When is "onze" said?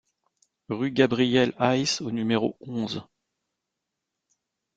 2.61-3.03